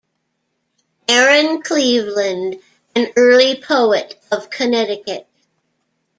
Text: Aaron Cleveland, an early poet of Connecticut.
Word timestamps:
Aaron 1.07 1.61
Cleveland, 1.61 2.59
an 2.95 3.09
early 3.15 3.61
poet 3.61 4.19
of 4.31 4.49
Connecticut. 4.49 5.27